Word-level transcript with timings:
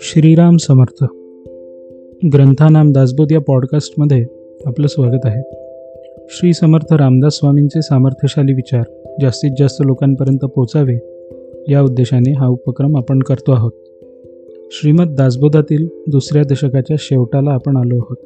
श्रीराम 0.00 0.56
समर्थ. 0.56 1.04
ग्रंथानाम 2.32 2.92
दासबोध 2.92 3.32
या 3.32 3.40
पॉडकास्टमध्ये 3.40 4.24
आपलं 4.66 4.86
स्वागत 4.86 5.20
आहे. 5.24 5.42
श्री 6.28 6.52
समर्थ 6.52 6.92
रामदास 6.92 7.34
स्वामींचे 7.34 7.82
सामर्थ्यशाली 7.82 8.52
विचार 8.52 8.82
जास्तीत 9.20 9.50
जास्त 9.58 9.82
लोकांपर्यंत 9.84 10.38
पोचावे 10.38 10.96
या 11.68 11.82
उद्देशाने 11.82 12.32
हा 12.32 12.46
उपक्रम 12.46 12.96
आपण 12.96 13.18
करतो 13.18 13.52
आहोत. 13.52 13.72
श्रीमद 14.72 15.14
दासबोधातील 15.16 15.88
दुसऱ्या 16.06 16.42
दशकाच्या 16.42 16.96
शेवटाला 16.98 17.50
आपण 17.50 17.76
आलो 17.76 17.96
आहोत. 17.96 18.16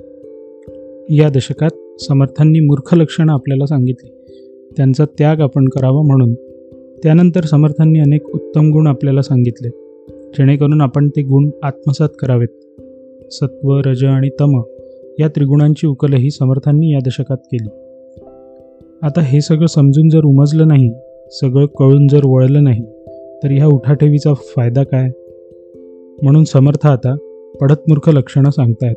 या 1.10 1.28
दशकात 1.28 2.02
समर्थांनी 2.02 2.60
मूर्ख 2.60 2.94
लक्षणं 2.94 3.32
आपल्याला 3.32 3.66
सांगितली. 3.66 4.15
त्यांचा 4.76 5.04
त्याग 5.04 5.40
आपण 5.40 5.68
करावा 5.68 6.02
म्हणून. 6.02 6.34
त्यानंतर 7.02 7.40
समर्थांनी 7.40 7.98
अनेक 7.98 8.26
उत्तम 8.34 8.70
गुण 8.70 8.86
आपल्याला 8.86 9.22
सांगितले. 9.22 9.68
जेणेकरून 10.08 10.80
आपण 10.80 11.08
ते 11.08 11.22
गुण 11.22 11.50
आत्मसात 11.62 12.08
करावेत. 12.18 12.82
सत्व 13.30 13.80
रज 13.84 14.04
आणि 14.04 14.28
तम 14.40 14.62
या 15.20 15.28
त्रिगुणांची 15.28 15.86
उकलही 15.86 16.30
समर्थांनी 16.30 16.92
या 16.92 16.98
दशकात 16.98 17.36
केली. 17.36 17.68
आता 19.02 19.20
हे 19.20 19.40
सगळं 19.40 19.66
समजून 19.66 20.08
जर 20.08 20.24
उमजलं 20.24 20.68
नाही 20.68 20.90
सगळं 21.30 21.66
कळून 21.66 22.08
जर 22.08 22.20
वळलं 22.24 22.64
नाही 22.64 22.84
तर 23.42 23.50
ह्या 23.50 23.66
उठाठेवीचा 23.66 24.34
फायदा 24.34 24.82
काय? 24.82 25.08
म्हणून 26.22 26.44
समर्थ 26.44 26.86
आता 26.86 27.16
पडतमूर्ख 27.60 28.08
लक्षणं 28.08 28.50
सांगतायत. 28.50 28.96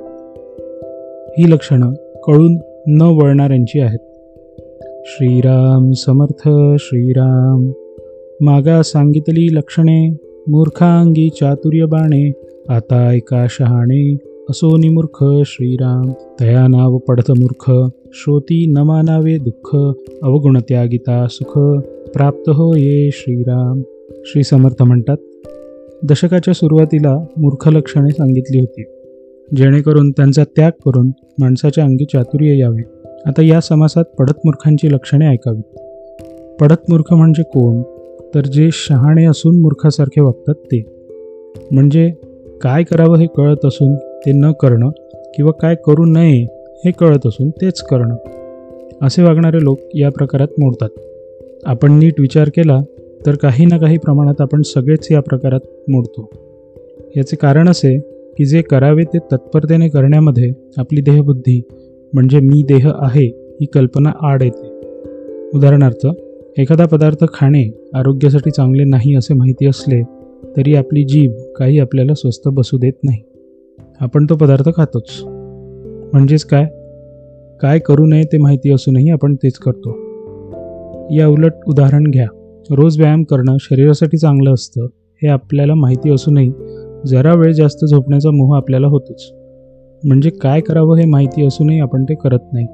ही 1.40 1.52
लक्षणं 1.52 1.94
कळून 2.24 2.58
न 2.88 3.02
वळणाऱ्यांची 3.02 3.80
आहेत. 3.80 4.00
श्रीराम 5.12 5.92
समर्थ 5.92 6.42
श्रीराम. 6.80 7.72
मागा 8.42 8.82
सांगितली 8.82 9.56
लक्षणे 9.56 10.10
मूर्खांगी 10.48 11.30
चातुर्य 11.30 11.86
बाणे 11.86 12.32
आता 12.70 13.10
ऐका 13.10 13.46
शहाणे 13.50 14.18
असो 14.50 14.78
निमूर्ख 14.78 15.26
श्रीराम. 15.46 16.12
तया 16.40 16.68
नाव 16.68 16.98
पडत 16.98 17.32
मूर्ख 17.32 17.72
श्रोती 18.14 18.66
न 18.70 18.78
मानावे 18.78 19.38
दुःख 19.38 19.76
अवगुणत्यागिता 20.24 21.28
सुख 21.30 21.82
प्राप्त 22.14 22.50
हो 22.50 22.76
ये 22.76 23.10
श्रीराम. 23.14 23.82
श्री 24.26 24.44
समर्थ 24.44 24.84
म्हणतात 24.84 25.18
दशकाच्या 26.04 26.54
सुरुवातीला 26.54 27.26
मूर्ख 27.38 27.68
लक्षणे 27.68 28.12
सांगितली 28.12 28.60
होती. 28.60 28.84
जेणेकरून 29.56 30.12
त्यांचा 30.12 30.44
त्याग 30.44 30.72
करून 30.86 31.12
माणसाच्या 31.40 31.84
अंगी 31.84 32.06
चातुर्य 32.06 32.58
यावे. 32.58 32.99
आता 33.26 33.42
या 33.42 33.62
समासात 33.62 34.04
पडत 34.04 34.34
मूर्खांची 34.46 34.94
लक्षणे 34.94 35.28
ऐकावीत. 35.28 35.80
पडत 36.60 36.90
मूर्ख 36.90 37.14
म्हणजे 37.14 37.44
कोण? 37.44 37.82
तर 38.36 38.42
जे 38.42 38.70
शहाणे 38.74 39.26
असून 39.26 39.62
मूर्खासारखे 39.62 40.22
वागतात 40.22 40.54
ते. 40.54 40.84
म्हणजे 41.72 42.12
काय 42.62 42.84
करावं 42.84 43.18
हे 43.18 43.28
कळत 43.38 43.66
असून 43.66 43.96
ते 43.96 44.32
न 44.32 44.52
करणं 44.52 44.90
किंवा 45.36 45.52
काय 45.52 45.76
करू 45.76 46.06
नये 46.06 46.44
हे 46.86 46.92
कळत 46.92 47.28
असून 47.28 47.50
तेच 47.50 47.82
करणं. 47.82 48.16
असे 49.02 49.24
वागणारे 49.24 49.64
लोक 49.64 49.80
या 49.96 50.10
प्रकारात 50.10 50.48
मोडतात. 50.60 50.90
आपण 51.66 51.92
नीट 51.92 52.20
विचार 52.20 52.50
केला 52.50 52.82
तर 53.26 53.36
काही 53.36 53.66
ना 53.66 53.78
काही 53.78 53.98
प्रमाणात 53.98 54.42
आपण 54.42 54.62
सगळेच 54.62 55.08
या 55.12 55.22
प्रकारात 55.22 55.90
मोडतो. 55.90 56.30
याचे 57.18 57.36
कारण 57.36 57.70
असे 57.70 58.00
की 58.38 58.46
जे 58.46 58.62
करावे 58.62 59.04
ते 59.04 59.18
तत्परतेने 59.18 59.90
करण्यामध्ये 59.90 60.52
आपली 60.78 61.02
देहबुद्धी 61.02 61.62
म्हणजे 62.14 62.40
मी 62.40 62.64
देह 62.64 62.92
आहे 62.96 63.26
ही 63.28 63.66
कल्पना 63.66 64.12
आड 64.22 64.44
येते. 64.44 64.68
उदाहरणार्थ 65.56 66.08
एखादा 66.58 66.86
पदार्थ 66.86 67.26
खाणे 67.34 67.90
आरोग्यासाठी 67.94 68.52
चांगले 68.52 68.84
नाही 68.84 69.16
असे 69.16 69.34
माहिती 69.34 69.66
असले 69.66 70.04
तरी 70.58 70.76
आपली 70.76 71.04
जीभ 71.04 71.32
काही 71.56 71.80
आपल्याला 71.80 72.14
स्वस्त 72.14 72.48
बसू 72.48 72.78
देत 72.78 72.94
नाही. 73.04 73.22
आपण 74.00 74.26
तो 74.30 74.36
पदार्थ 74.36 74.70
खातोच. 74.76 75.24
म्हणजेच 76.14 76.44
काय? 76.44 76.66
काय 77.62 77.80
करू 77.80 78.06
नये 78.06 78.24
ते 78.24 78.38
माहिती 78.38 78.72
असूनही 78.72 79.10
आपण 79.10 79.36
तेच 79.36 79.54
करतो. 79.54 79.90
या 81.16 81.28
उलट 81.28 81.54
उदाहरण 81.68 82.04
घ्या. 82.04 82.28
रोज 82.72 83.00
व्यायाम 83.00 83.24
करणं 83.24 83.58
शरीरासाठी 83.60 84.18
चांगलं 84.18 84.54
असतं 84.54 84.86
हे 85.24 85.28
आपल्याला 85.28 85.76
माहिती 85.76 86.12
असूनही 86.12 86.52
जरा 87.06 87.34
वेळ 87.34 87.52
जास्त 87.52 87.86
झोपण्याचा 87.86 88.32
मोह 88.32 88.58
आपल्याला 88.58 88.88
होतोच. 88.88 89.39
म्हणजे 90.06 90.30
काय 90.30 90.62
करावं 90.62 90.98
हे 90.98 91.06
माहिती 91.06 91.46
असूनही 91.46 91.80
आपण 91.80 92.04
ते 92.04 92.16
करत 92.16 92.54
नाही. 92.54 92.66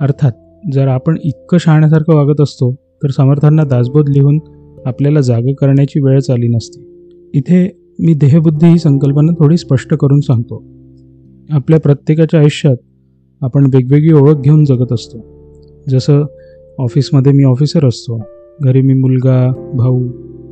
अर्थात 0.00 0.32
जर 0.72 0.88
आपण 0.88 1.16
इतकं 1.24 1.58
शहाण्यासारखं 1.58 2.14
वागत 2.14 2.40
असतो 2.40 2.74
तर 2.74 3.10
समर्थांना 3.10 3.64
दासबोध 3.64 4.08
लिहून 4.08 4.38
आपल्याला 4.86 5.20
जागं 5.20 5.52
करण्याची 5.52 6.00
वेळच 6.00 6.30
आली 6.30 6.48
नसती. 6.48 6.80
इथे 7.34 7.80
मी 7.98 8.14
देहबुद्धी 8.14 8.66
ही 8.66 8.78
संकल्पना 8.78 9.32
थोडी 9.32 9.56
स्पष्ट 9.56 9.94
करून 9.94 10.20
सांगतो. 10.20 10.64
आपल्या 11.50 11.80
प्रत्येकाच्या 11.80 12.40
आयुष्यात 12.40 12.76
आपण 13.40 13.64
वेगवेगळी 13.64 14.12
ओळख 14.12 14.36
घेऊन 14.36 14.64
जगत 14.64 14.92
असतो. 14.92 15.24
जसं 15.88 16.24
ऑफिसमध्ये 16.78 17.32
मी 17.32 17.44
ऑफिसर 17.44 17.86
असतो 17.86 18.20
घरी 18.62 18.80
मी 18.80 18.94
मुलगा 18.94 19.52
भाऊ 19.74 20.08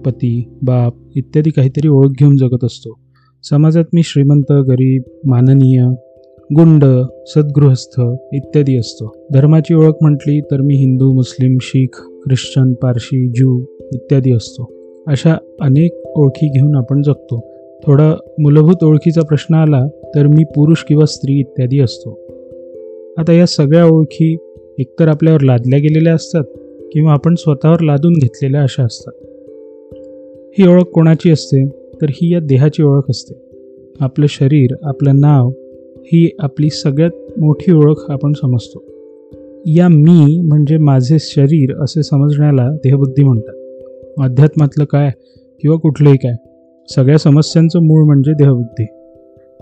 पती 0.07 0.49
बाप 0.63 0.95
इत्यादी 1.17 1.51
काहीतरी 1.51 1.89
ओळख 1.89 2.11
घेऊन 2.11 2.37
जगत 2.37 2.65
असतो. 2.65 2.99
समाजात 3.43 3.85
मी 3.95 4.03
श्रीमंत 4.05 4.53
गरीब 4.53 5.03
माननीय 5.27 5.85
गुंड 6.55 6.85
सद्गृहस्थ 7.27 8.01
इत्यादी 8.33 8.77
असतो. 8.77 9.13
धर्माची 9.33 9.75
ओळख 9.75 9.93
म्हटली 10.01 10.41
तर 10.41 10.61
मी 10.61 10.77
Hindu 10.77 11.13
Muslim 11.13 11.59
Sikh 11.61 11.89
Christian 11.97 12.73
Parsi 12.73 13.29
Jew 13.29 13.61
इत्यादी 13.95 14.33
असतो. 14.33 14.71
अशा 15.07 15.35
अनेक 15.61 16.03
ओळखी 16.07 16.49
घेऊन 16.49 16.77
आपण 16.77 17.03
जगतो. 17.03 17.41
थोडा 17.87 18.15
मूलभूत 18.39 18.85
ओळखीचा 18.85 19.23
प्रश्न 19.23 19.55
आला 19.55 19.87
तर 19.87 20.27
मी 20.27 20.45
पुरुष 20.45 20.85
किंवा 20.89 21.07
स्त्री 21.07 21.35
इत्यादी 21.41 21.81
असतो. 21.81 22.21
आता 23.19 23.33
या 23.33 23.47
सगळ्या 23.47 23.87
ओळखी 23.87 24.37
एकतर 24.79 25.09
आपल्यावर 25.09 25.41
लादल्या 25.41 25.79
गेलेल्या 25.79 26.15
असतात 26.15 26.45
किंवा 26.93 27.13
आपण 27.13 27.35
स्वतःवर 27.35 27.81
लादून 27.81 28.13
घेतलेल्या 28.13 28.63
अशा 28.63 28.85
असतात. 28.85 29.13
ही 30.59 30.69
ओळख 30.69 30.83
कोणाची 30.83 31.31
असते? 31.31 31.69
तर 31.69 32.07
ही 32.11 32.33
या 32.33 32.41
देहाची 32.41 32.83
ओळख 32.83 33.03
असते. 33.11 33.35
आपलं 34.01 34.27
शरीर 34.29 34.71
आपलं 34.83 35.21
नाव 35.21 35.51
ही 36.07 36.31
आपली 36.39 36.71
सगळ्यात 36.71 37.41
मोठी 37.41 37.73
ओळख 37.73 38.11
आपण 38.11 38.33
समजतो. 38.33 38.85
या 39.67 39.89
मी 39.89 40.41
म्हणजे 40.41 40.79
माझे 40.79 41.17
शरीर 41.21 41.77
असे 41.81 42.03
समजण्याला 42.03 42.71
देहबुद्धी 42.71 43.23
म्हणतात. 43.23 43.55
अध्यात्मातलं 44.25 44.85
काय 44.85 45.11
किंवा 45.61 45.77
कुठलंही 45.77 46.17
काय 46.17 46.33
सगळ्या 46.95 47.19
समस्यांचं 47.19 47.83
मूळ 47.83 48.05
म्हणजे 48.05 48.33
देहबुद्धी. 48.33 48.87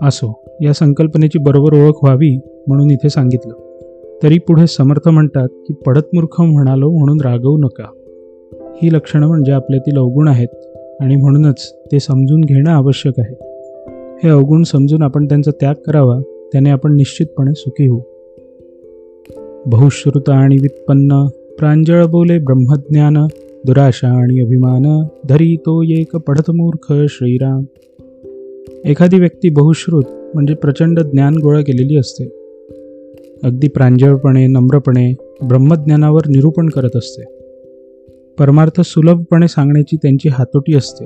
असो 0.01 0.43
या 0.61 0.73
संकल्पनेची 0.73 1.39
बरोबर 1.39 1.73
ओळख 1.73 2.03
व्हावी 2.03 2.39
म्हणून 2.67 2.91
इथे 2.91 3.09
सांगितलं. 3.09 3.53
तरी 4.23 4.37
पुढे 4.37 4.67
समर्थ 4.67 5.09
म्हणतात 5.09 5.47
की 5.47 5.73
पडतमूर्ख 5.73 6.41
म्हणालो 6.41 6.91
म्हणून 6.91 7.21
रागवू 7.21 7.57
नका. 7.57 7.85
ही 8.81 8.93
लक्षणं 8.93 9.27
म्हणजे 9.27 9.51
आपल्यातील 9.51 9.97
अवगुण 9.97 10.27
आहेत 10.27 10.77
आणि 10.99 11.15
म्हणूनच 11.15 11.75
ते 11.91 11.99
समजून 11.99 12.41
घेणं 12.41 12.69
आवश्यक 12.69 13.13
आहे. 13.17 13.35
हे 14.23 14.29
अवगुण 14.29 14.63
समजून 14.63 15.01
आपण 15.01 15.25
त्यांचा 15.25 15.51
त्याग 15.51 15.75
करावा 15.85 16.19
त्याने 16.55 16.69
आपण 16.69 16.95
निश्चितपणे 16.95 17.53
सुखी 17.55 17.87
होऊ. 17.87 17.99
बहुश्रुत 19.65 20.29
आणि 20.29 20.57
वित्पन्न 20.61 21.25
प्रांजळ 21.59 22.05
बोले 22.05 22.39
ब्रह्मज्ञान 22.39 23.17
दुराशा 23.65 24.07
आणि 24.07 24.41
अभिमान 24.41 25.07
धरी 25.29 25.55
तो 25.55 25.83
एक 25.83 26.15
पढतमूर्ख 26.15 26.93
श्रीराम. 27.09 27.63
एखादी 28.85 29.19
व्यक्ती 29.19 29.49
बहुश्रुत 29.49 30.03
म्हणजे 30.33 30.53
प्रचंड 30.53 30.99
ज्ञान 30.99 31.35
गोळा 31.35 31.61
केलेली 31.61 31.97
असते. 31.97 32.23
अगदी 33.43 33.67
प्रांजळपणे 33.67 34.47
नम्रपणे 34.47 35.13
ब्रह्मज्ञानावर 35.47 36.21
निरूपण 36.27 36.69
करत 36.69 36.95
असते. 36.95 37.23
परमार्थ 38.39 38.81
सुलभपणे 38.81 39.47
सांगण्याची 39.47 39.95
त्यांची 39.95 40.29
हातोटी 40.29 40.75
असते. 40.75 41.05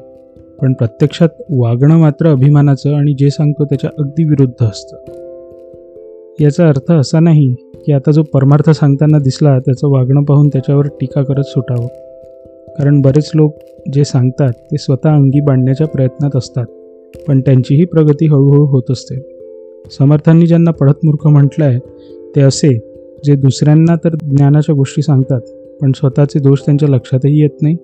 पण 0.62 0.74
प्रत्यक्षात 0.74 1.30
वागणं 1.50 1.98
मात्र 1.98 2.28
अभिमानाचं 2.28 2.94
आणि 2.94 3.13
जे 3.18 3.30
सांगतो 3.30 3.66
त्याच्या 3.66 3.90
अगदी 3.98 4.24
विरुद्ध 4.24 4.66
असतं. 4.66 5.29
याचा 6.42 6.68
अर्थ 6.68 6.92
असा 6.92 7.20
नाही 7.20 7.56
की 7.86 7.92
आता 7.92 8.12
जो 8.12 8.24
परमार्थ 8.24 8.70
सांगताना 8.70 9.20
दिसला 9.20 9.60
त्याचं 9.60 9.88
वागणं 9.88 10.24
पाहून 10.24 10.48
त्याच्यावर 10.48 10.88
टीका 10.88 11.24
करत 11.24 11.44
सुटावं. 11.44 11.88
कारण 12.78 13.02
बरेच 13.02 13.32
लोक 13.36 13.56
जे 13.94 14.04
सांगतात 14.04 14.52
ते 14.52 14.78
स्वतः 14.78 15.10
अंगी 15.10 15.42
बांधण्याच्या 15.42 15.88
प्रयत्नात 15.88 16.36
असतात 16.36 16.66
पण 17.28 17.42
त्यांचीही 17.42 17.86
प्रगती 17.86 18.26
हळूहळू 18.26 18.66
होत 18.66 18.84
असते. 18.90 19.16
समर्थांनी 19.92 20.48
ज्यांना 20.48 20.72
पडत 20.72 21.06
मूर्ख 21.06 21.28
म्हटलं 21.28 21.66
आहे 21.66 21.80
ते 22.36 22.42
असे 22.42 22.78
जे 23.26 23.36
दुसऱ्यांना 23.36 23.96
तर 23.96 24.16
ज्ञानाच्या 24.16 24.76
गोष्टी 24.76 25.02
सांगतात 25.02 25.42
पण 25.82 25.92
स्वतःचे 25.92 26.40
दोष 26.40 26.62
त्यांच्या 26.62 26.90
लक्षातही 26.90 27.42
येत 27.42 27.62
नाही 27.62 27.76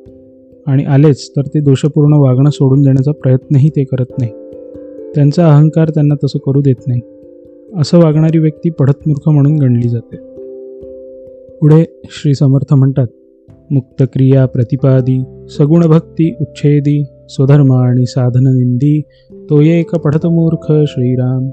आणि 0.68 0.84
आलेच 0.84 1.32
तर 1.32 1.42
ते 1.42 1.60
दोषपूर्ण 1.60 2.14
वागणं 2.14 2.50
सोडून 2.50 2.82
देण्याचा 2.82 3.12
प्रयत्नही 3.12 3.70
ते 3.70 3.84
करत 3.84 4.20
नाही. 4.20 4.32
त्यांचा 5.16 5.48
अहंकार 5.48 5.90
त्यांना 5.90 6.16
तसं 6.24 6.40
करू 6.40 6.62
देत 6.62 6.88
नाही. 6.88 7.02
असं 7.80 7.98
वागणारी 7.98 8.38
व्यक्ती 8.38 8.70
पडतमूर्ख 8.70 9.30
म्हणून 9.30 9.56
गणली 9.56 9.90
जाते. 9.90 10.18
पुढे 11.62 11.86
श्री 12.04 12.36
समर्थ 12.36 12.74
म्हणतात 12.74 13.08
मुक्तक्रिया 13.72 14.46
प्रतिपादी 14.46 15.24
सगुण 15.50 15.88
भक्ती 15.88 16.36
उच्छेदी 16.42 17.04
स्वधर्म 17.30 17.74
आणि 17.74 18.06
साधन 18.06 18.48
निंदी 18.48 19.02
तो 19.50 19.62
ये 19.62 19.80
एक 19.80 19.96
पडतमूर्ख 19.96 20.72
श्रीराम. 20.88 21.50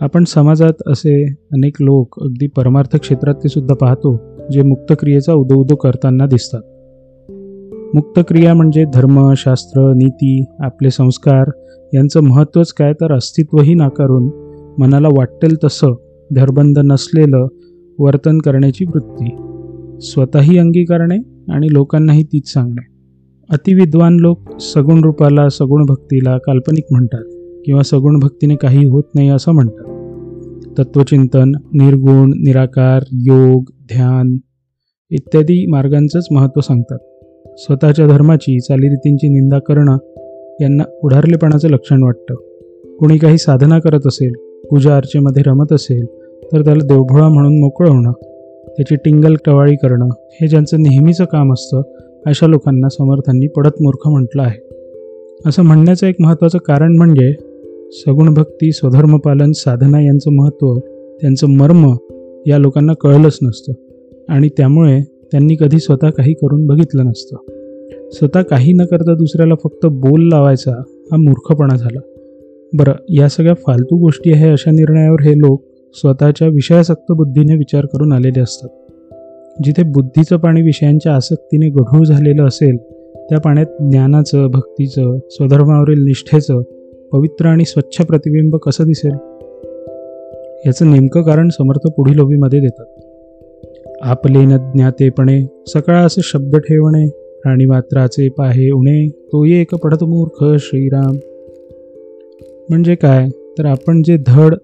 आपण 0.00 0.24
समाजात 0.24 0.82
असे 0.86 1.26
अनेक 1.52 1.76
लोक 1.80 2.22
अगदी 2.22 2.46
परमार्थ 2.46 2.96
क्षेत्रातले 2.96 3.48
सुद्धा 3.48 3.74
पाहतो 3.74 4.20
जे 4.52 4.62
मुक्तक्रियेचा 4.62 5.32
उदोउदो 5.32 5.60
उदो 5.60 5.74
करताना 5.74 6.26
दिसतात. 6.26 6.62
मुक्तक्रिया 7.94 8.54
म्हणजे 8.54 8.84
धर्म 8.94 9.32
शास्त्र 9.36 9.92
नीती 9.92 10.44
आपले 10.58 10.90
संस्कार 10.90 11.50
यांचं 11.94 12.20
महत्त्वच 12.20 12.72
काय 12.72 12.92
तर 12.92 13.12
अस्तित्वही 13.12 13.74
नाकारून 13.74 14.45
मनाला 14.78 15.08
वाटेल 15.08 15.56
तसं 15.64 15.94
धरबंद 16.34 16.78
नसलेलं 16.78 17.46
वर्तन 17.98 18.38
करण्याची 18.38 18.84
वृत्ती. 18.84 19.36
स्वतःही 20.00 20.58
अंगीकारणे 20.58 21.16
आणि 21.52 21.66
लोकांनाही 21.70 22.22
तीच 22.22 22.52
सांगणे. 22.52 22.86
अतिविद्वान 23.50 24.16
लोक 24.16 24.58
सगुण 24.60 25.04
रूपाला 25.04 25.48
सगुण 25.48 25.84
भक्तीला 25.86 26.38
काल्पनिक 26.38 26.84
म्हणतात 26.90 27.24
किंवा 27.66 27.82
सगुण 27.82 28.18
भक्तीने 28.18 28.56
काही 28.56 28.88
होत 28.88 29.04
नाही 29.14 29.28
असं 29.28 29.52
म्हणतात. 29.52 29.84
तत्वचिंतन 30.78 31.48
निर्गुण 31.48 32.28
निराकार 32.28 33.02
योग 33.12 33.64
ध्यान 33.94 34.36
इत्यादी 35.10 35.66
मार्गांचंच 35.66 36.26
महत्त्व 36.30 36.60
सांगतात. 36.60 36.98
स्वतःच्या 37.58 38.06
धर्माची 38.06 38.60
चालीरीतींची 38.60 39.28
निंदा 39.28 39.58
करणं 39.58 39.96
यांना 40.60 40.84
उढारलेपणाचं 41.02 41.68
लक्षण 41.68 42.02
वाटतं. 42.02 42.34
कुणी 42.96 43.18
काही 43.18 43.38
साधना 43.38 43.78
करत 43.78 44.06
असेल 44.06 44.32
पूजा 44.70 44.96
अर्चेमध्ये 44.96 45.42
रमत 45.46 45.72
असेल 45.72 46.06
तर 46.52 46.64
त्याला 46.64 46.86
देवभोळा 46.86 47.28
म्हणून 47.28 47.60
मोकळं 47.60 47.90
होणं 47.90 48.12
त्याची 48.68 48.96
टिंगल 48.96 49.34
टवाळी 49.46 49.76
करणं 49.76 50.08
हे 50.08 50.48
ज्यांचं 50.48 50.82
नेहमीचं 50.82 51.24
काम 51.24 51.52
असतं 51.52 51.82
अशा 52.26 52.46
लोकांना 52.46 52.88
समर्थांनी 52.88 53.46
पडत 53.46 53.70
मूर्ख 53.80 54.08
म्हटलं 54.08 54.42
आहे. 54.42 54.68
असं 55.46 55.62
म्हणण्याचं 55.62 56.06
एक 56.06 56.14
महत्त्वाचं 56.20 56.58
कारण 56.58 56.96
म्हणजे 56.96 57.32
सगुण 57.92 58.34
भक्ती 58.34 58.72
स्वधर्मपालन 58.72 59.52
साधना 59.52 60.00
यांचं 60.00 60.30
महत्त्व 60.30 60.78
त्यांचं 61.20 61.46
मर्म 61.46 61.96
या 62.46 62.58
लोकांना 62.58 62.92
कळलंच 63.00 63.38
नसतं. 63.42 63.72
आणि 64.28 64.48
त्यामुळे 64.48 65.02
त्यांनी 65.02 65.56
कधी 65.56 65.78
स्वतः 65.78 66.10
काही 66.10 66.34
करून 66.34 66.66
बघितलं 66.66 67.06
नसतं. 67.06 67.36
स्वतः 68.12 68.42
काही 68.42 68.72
न 68.72 68.84
करता 68.84 69.14
दुसऱ्याला 69.14 69.54
फक्त 69.54 69.86
बोल 69.86 70.28
लावायचा 70.28 70.72
हा 70.78 71.16
मूर्खपणा 71.16 71.76
झाला. 71.76 72.00
बरं 72.74 72.92
या 73.08 73.28
सगळ्या 73.28 73.54
फालतू 73.54 73.96
गोष्टी 73.96 74.32
आहे 74.32 74.50
अशा 74.50 74.70
निर्णयावर 74.70 75.22
हे 75.22 75.32
लोक 75.38 75.64
स्वतःच्या 75.94 76.48
विषयासक्त 76.48 77.12
बुद्धीने 77.12 77.56
विचार 77.56 77.86
करून 77.86 78.12
आलेले 78.12 78.40
असतात. 78.40 78.68
जिथे 79.64 79.82
बुद्धीचं 79.82 80.36
पाणी 80.36 80.62
विषयांच्या 80.62 81.14
आसक्तीने 81.14 81.68
गढूळ 81.68 82.06
झालेलं 82.06 82.44
असेल 82.44 82.76
त्या 83.30 83.40
पाण्यात 83.40 83.66
ज्ञानाचं 83.66 84.46
भक्तीचं 84.46 85.18
स्वधर्मावरील 85.30 86.04
निष्ठेचं 86.04 86.62
पवित्र 87.12 87.46
आणि 87.46 87.64
स्वच्छ 87.64 88.00
प्रतिबिंब 88.00 88.56
कसं 88.56 88.84
दिसेल? 88.84 89.12
याचं 90.66 90.92
नेमकं 90.92 91.22
कारण 91.22 91.48
समर्थ 91.48 91.90
पुढील 91.90 92.20
ओबीमध्ये 92.20 92.60
देतात. 92.60 92.86
आपले 94.02 94.38
न 94.38 94.56
ज्ञातेपणे 94.56 95.64
सकाळ 95.66 95.96
असे 95.96 96.20
शब्द 96.24 96.56
ठेवणे 96.56 97.08
प्राणीमात्राचे 97.42 98.28
पाहे 98.28 98.70
उणे 98.70 99.08
तो 99.08 99.44
एक 99.44 99.74
पडत 99.74 100.04
मूर्ख 100.04 100.44
श्रीराम. 100.60 101.16
म्हणजे 102.70 102.94
काय? 102.94 103.28
तर 103.58 103.64
आपण 103.64 104.02
जे 104.02 104.16
धड 104.26 104.54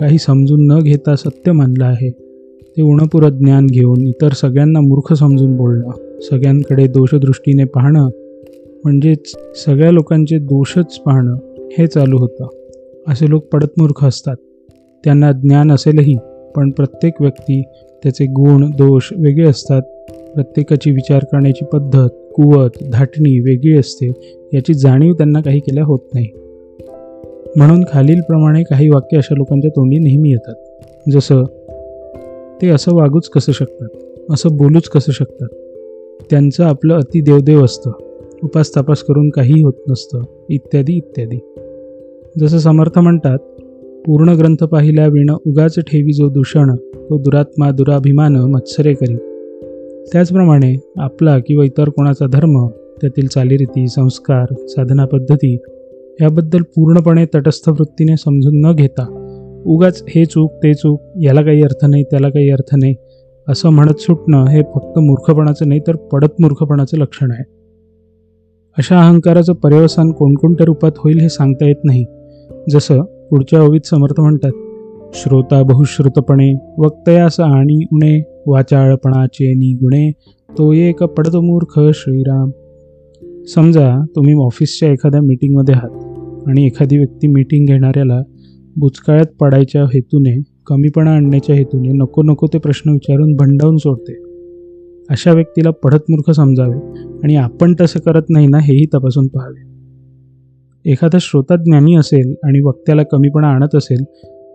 काही 0.00 0.18
समजून 0.18 0.66
न 0.66 0.78
घेता 0.78 1.16
सत्य 1.16 1.52
मानलं 1.52 1.84
आहे 1.84 2.10
ते 2.76 2.82
उणपुरत 2.82 3.32
ज्ञान 3.32 3.66
घेऊन 3.66 4.06
इतर 4.06 4.32
सगळ्यांना 4.32 4.80
मूर्ख 4.80 5.12
समजून 5.12 5.56
बोलणं 5.56 6.18
सगळ्यांकडे 6.20 6.86
दोषदृष्टीने 6.86 7.64
पाहणं 7.64 8.08
म्हणजेच 8.84 9.34
सगळ्या 9.64 9.90
लोकांचे 9.90 10.38
दोषच 10.38 10.98
पाहणं 10.98 11.36
हे 11.78 11.86
चालू 11.86 12.18
होतं. 12.18 12.46
असे 13.08 13.30
लोक 13.30 13.46
पडत 13.46 13.78
मूर्ख 13.78 14.04
असतात. 14.04 14.36
त्यांना 15.04 15.32
ज्ञान 15.32 15.72
असेलही 15.72 16.16
पण 16.56 16.70
प्रत्येक 16.70 17.20
व्यक्ती 17.20 17.62
त्याचे 18.02 18.24
गुण 18.26 18.70
दोष 18.70 19.08
वेगळे 19.12 19.46
असतात. 19.46 19.82
प्रत्येकाची 20.34 20.90
विचार 20.90 21.24
करण्याची 21.24 21.64
पद्धत 21.64 22.08
कुवत 22.34 22.70
धाटणी 22.92 23.38
वेगळी 23.40 23.76
असते 23.76 24.10
याची 24.54 24.74
जाणीव 24.74 25.12
त्यांना 25.12 25.40
काही 25.40 25.60
केल्या 25.60 25.84
होत 25.84 26.00
नाही. 26.14 26.28
म्हणून 27.56 27.84
खालीलप्रमाणे 27.92 28.62
काही 28.62 28.88
वाक्य 28.88 29.16
अशा 29.16 29.34
लोकांच्या 29.34 29.70
तोंडी 29.70 29.98
नेहमी 29.98 30.30
येतात. 30.30 30.54
जसं 31.10 31.44
ते 32.62 32.68
असं 32.68 32.94
वागूच 32.94 33.28
कसं 33.28 33.52
शकतात? 33.52 33.88
असं 34.30 34.56
बोलूच 34.56 34.88
कसं 34.88 35.12
शकतात? 35.12 35.48
त्यांचं 36.30 36.64
आपलं 36.64 36.94
अति 36.94 37.20
देवदेव 37.20 37.64
असतं. 37.64 37.92
उपास 38.42 38.76
तपास 38.76 39.02
करून 39.02 39.30
काही 39.30 39.62
होत 39.62 39.72
नसतं. 39.88 40.22
इत्यादी 40.50 40.92
इत्यादी. 40.92 41.38
जसं 42.38 42.58
समर्थ 42.58 42.98
म्हणतात 42.98 43.38
पूर्ण 44.06 44.28
ग्रंथ 44.28 44.64
पाहिल्या 44.64 45.06
विण 45.06 45.30
उगाच 45.46 45.78
ठेवी 45.78 46.12
जो 46.12 46.28
दूषण 46.28 46.76
तो 46.76 47.18
दुरात्मा 47.18 47.70
दुराभिमान 47.70 48.36
मत्सरे 48.36 48.94
करी. 48.94 49.16
त्याचप्रमाणे 50.12 50.92
आपला 50.96 51.38
किंवा 51.38 51.64
इतर 51.64 51.88
कोणाचा 51.88 52.26
धर्म 52.26 52.68
त्यातील 53.00 53.26
चालीरीती 53.26 53.88
संस्कार 53.88 54.54
साधना 54.68 55.04
ह्याबद्दल 56.20 56.62
पूर्णपणे 56.62 57.26
तटस्थ 57.34 57.68
वृत्तीने 57.68 58.16
समजून 58.16 58.60
न 58.60 58.72
घेता 58.72 59.16
उगाच 59.66 60.02
हे 60.08 60.24
चूक 60.24 60.52
ते 60.52 60.74
चूक 60.74 61.00
याला 61.22 61.42
काही 61.42 61.62
अर्थ 61.62 61.84
नाही 61.84 62.02
त्याला 62.02 62.28
काही 62.28 62.50
अर्थ 62.50 62.76
नाही 62.76 62.94
असं 63.48 63.68
म्हणत 63.68 64.00
सुटणं 64.00 64.44
हे 64.46 64.62
फक्त 64.62 64.98
मूर्खपणाचं 64.98 65.68
नाही 65.68 65.80
तर 65.86 65.96
पडत 65.96 66.40
मूर्खपणाचं 66.40 66.96
लक्षण 66.96 67.30
आहे. 67.30 67.44
अशा 68.78 68.98
अहंकाराचं 68.98 69.52
पर्यवसान 69.52 70.12
कोणकोणत्या 70.12 70.64
रूपात 70.64 70.90
होईल 70.96 71.20
हे 71.20 71.28
सांगता 71.28 71.66
येत 71.66 71.84
नाही. 71.84 72.04
जसं 72.70 73.02
पुढच्या 73.02 73.62
ओवीत 73.62 73.80
समर्थ 73.86 74.20
म्हणतात 74.20 74.52
श्रोता 75.14 75.62
बहुश्रुतपणे 75.62 76.74
वक्तयास 76.78 77.40
आणि 77.40 77.84
उणे 77.92 78.42
वाचाळपणाचे 78.46 79.52
निगुणे 79.54 80.10
तो 80.58 80.72
एक 80.72 81.02
पडत 81.02 81.36
मूर्ख 81.36 81.80
श्रीराम. 81.94 82.50
समजा 83.54 84.04
तुम्ही 84.16 84.34
ऑफिसच्या 84.34 84.92
एखाद्या 84.92 85.20
मीटिंगमध्ये 85.20 85.74
आहात. 85.74 86.09
आणि 86.46 86.66
एखादी 86.66 86.98
व्यक्ती 86.98 87.26
मीटिंग 87.26 87.66
घेणाऱ्याला 87.66 88.22
बुचकाळ्यात 88.76 89.26
पडायच्या 89.40 89.84
हेतूने 89.84 90.42
कमीपणा 90.66 91.10
आणण्याच्या 91.10 91.56
हेतूने 91.56 91.88
नको 91.88 92.22
नको 92.22 92.46
ते 92.46 92.58
प्रश्न 92.58 92.90
विचारून 92.90 93.32
भंडावून 93.32 93.76
सोडते. 93.76 94.12
अशा 95.10 95.32
व्यक्तीला 95.32 95.70
पडत 95.70 96.10
मूर्ख 96.10 96.30
समजावे 96.30 97.02
आणि 97.24 97.36
आपण 97.36 97.74
तसं 97.80 98.00
करत 98.00 98.22
नाही 98.30 98.46
ना 98.46 98.58
हेही 98.58 98.86
तपासून 98.94 99.26
पाहावे. 99.26 99.70
एखादा 100.92 101.18
श्रोता 101.20 101.56
ज्ञानी 101.56 101.94
असेल 101.94 102.34
आणि 102.44 102.60
वक्त्याला 102.60 103.02
कमीपणा 103.02 103.48
आणत 103.48 103.74
असेल 103.74 104.04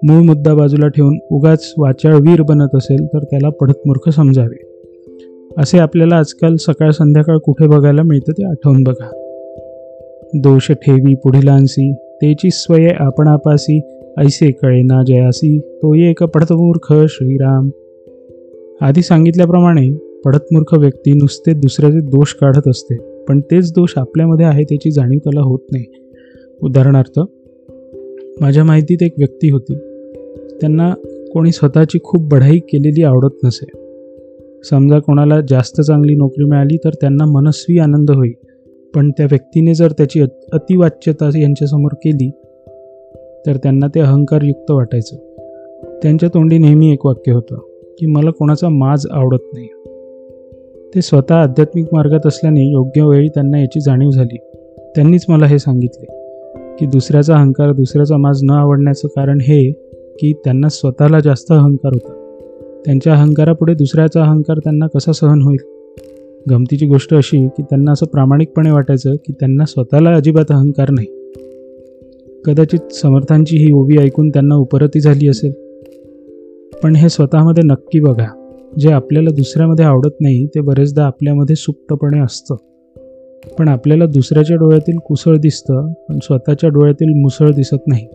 मूळ 0.03 0.23
मुद्दा 0.23 0.53
बाजूला 0.53 0.87
ठेवून 0.87 1.17
उगाच 1.31 1.73
वाचाळ 1.77 2.15
वीर 2.15 2.41
बनत 2.41 2.75
असेल 2.75 3.05
तर 3.05 3.23
त्याला 3.23 3.49
पडत 3.49 3.87
मूर्ख 3.87 4.09
समजावे. 4.09 4.71
असे 5.57 5.79
आपल्याला 5.79 6.15
आजकाल 6.15 6.55
सकाळ 6.55 6.91
संध्याकाळ 6.91 7.37
कुठे 7.37 7.67
बघायला 7.67 8.03
मिळतं 8.03 8.31
ते 8.31 8.45
आठवून 8.45 8.83
बघा. 8.83 9.24
दोष 10.33 10.71
ठेवी 10.71 11.15
पुढीलांसी 11.15 11.93
तेची 11.93 12.49
स्वये 12.51 12.89
आपण 12.89 13.27
आपासी 13.27 13.81
ऐसे 14.17 14.51
कळे 14.51 14.81
ना 14.81 15.03
जयासी 15.03 15.59
तो 15.59 15.95
एक 15.95 16.23
पडतमूर्ख 16.23 16.93
श्रीराम. 17.09 17.69
आधी 18.81 19.01
सांगितल्याप्रमाणे 19.01 19.89
पडतमूर्ख 20.25 20.73
व्यक्ती 20.73 21.11
नुसते 21.11 21.53
दुसऱ्याचे 21.53 21.99
दोष 21.99 22.33
काढत 22.33 22.67
असते 22.67 23.23
पण 23.27 23.39
तेच 23.39 23.71
दोष 23.71 23.93
आपल्यामध्ये 23.97 24.45
आहे 24.45 24.63
त्याची 24.63 24.91
जाणीव 24.91 25.19
त्याला 25.19 25.41
होत 25.41 25.59
नाही. 25.71 25.85
उदाहरणार्थ 26.63 27.19
माझ्या 28.41 28.63
माहितीत 28.63 29.03
एक 29.03 29.13
व्यक्ती 29.17 29.49
होती. 29.49 29.73
त्यांना 30.61 30.93
कोणी 31.33 31.51
स्वतःची 31.51 31.99
खूप 32.03 32.31
बढाई 32.31 32.59
केलेली 32.59 33.03
आवडत 33.03 33.43
नसे. 33.43 33.65
समजा 34.69 34.99
कोणाला 34.99 35.41
जास्त 35.49 35.81
चांगली 35.81 36.15
नोकरी 36.15 36.43
मिळाली 36.43 36.77
तर 36.77 36.89
त्यांना 36.89 37.25
मनस्वी 37.25 37.77
आनंद 37.77 38.11
होईल 38.11 38.44
पण 38.95 39.11
त्या 39.11 39.25
व्यक्तीने 39.25 39.73
जर 39.73 39.91
त्याची 39.91 40.21
अतिवाच्यता 40.53 41.39
यांच्यासमोर 41.39 41.91
केली 41.93 42.29
तर 43.47 43.55
त्यांना 43.55 43.87
ते 43.95 43.99
अहंकारयुक्त 43.99 44.71
वाटायचं. 44.71 45.15
त्यांच्या 46.03 46.29
तोंडी 46.29 46.57
नेहमी 46.57 46.93
एक 46.93 47.05
वाक्य 47.05 47.31
होतं 47.31 47.55
की 47.99 48.05
मला 48.05 48.31
कोणाचा 48.31 48.69
माज 48.69 49.05
आवडत 49.11 49.53
नाही. 49.53 49.67
ते 50.95 51.01
स्वतः 51.01 51.35
आध्यात्मिक 51.35 51.85
मार्गात 51.91 52.27
असल्याने 52.27 52.65
योग्य 52.65 53.03
वेळी 53.03 53.29
त्यांना 53.29 53.59
याची 53.59 53.81
जाणीव 53.81 54.09
झाली. 54.09 54.37
त्यांनीच 54.95 55.25
मला 55.29 55.45
हे 55.45 55.59
सांगितले 55.59 56.05
की 56.79 56.85
दुसऱ्याचा 56.85 57.35
अहंकार 57.35 57.71
दुसऱ्याचा 57.71 58.17
माज 58.17 58.39
न 58.43 58.49
आवडण्याचं 58.49 59.07
कारण 59.07 59.41
हे 59.41 59.71
की 60.19 60.33
त्यांना 60.33 60.69
स्वतःला 60.69 61.19
जास्त 61.19 61.51
अहंकार 61.51 61.91
होता. 61.93 62.21
त्यांच्या 62.85 63.13
अहंकारापुढे 63.13 63.73
दुसऱ्याचा 63.73 64.21
अहंकार 64.21 64.57
त्यांना 64.57 64.87
कसा 64.87 65.11
सहन 65.11 65.41
होईल? 65.41 65.74
गमतीची 66.49 66.85
गोष्ट 66.85 67.13
अशी 67.13 67.47
की 67.47 67.63
त्यांना 67.63 67.91
असं 67.91 68.05
प्रामाणिकपणे 68.05 68.71
वाटायचं 68.71 69.13
की 69.13 69.33
त्यांना 69.33 69.65
स्वतःला 69.65 70.15
अजिबात 70.15 70.45
अहंकार 70.49 70.89
नाही. 70.89 71.07
कदाचित 72.45 72.93
समर्थांची 72.93 73.57
ही 73.57 73.71
ओवी 73.71 73.97
ऐकून 73.97 74.29
त्यांना 74.29 74.55
उपरती 74.55 74.99
झाली 74.99 75.27
असेल. 75.27 75.51
पण 76.83 76.95
हे 76.95 77.09
स्वतःमध्ये 77.09 77.63
नक्की 77.63 77.99
बघा. 77.99 78.49
जे 78.79 78.91
आपल्याला 78.91 79.29
दुसऱ्यामध्ये 79.29 79.85
आवडत 79.85 80.21
नाही 80.21 80.45
ते 80.45 80.61
बरेचदा 80.61 81.05
आपल्यामध्ये 81.05 81.55
सुप्तपणे 81.55 82.19
असतं. 82.19 82.55
पण 83.59 83.67
आपल्याला 83.67 84.05
दुसऱ्याच्या 84.05 84.57
डोळ्यातील 84.57 84.97
कुसळ 84.97 85.35
दिसतं 85.35 85.93
पण 85.93 86.19
स्वतःच्या 86.23 86.69
डोळ्यातील 86.69 87.21
मुसळ 87.21 87.49
दिसत 87.49 87.87
नाही. 87.87 88.07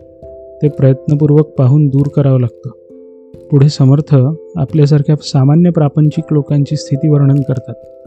ते 0.61 0.69
प्रयत्नपूर्वक 0.69 1.47
पाहून 1.47 1.87
दूर 1.87 2.07
करावं 2.07 2.39
लागतं. 2.39 2.69
पुढे 3.51 3.69
समर्थ 3.69 4.15
आपल्यासारख्या 4.55 5.15
सामान्य 5.21 5.69
प्रापंचिक 5.69 6.23
लोकांची 6.31 6.75
स्थिती 6.75 7.09
वर्णन 7.09 7.41
करतात. 7.41 8.00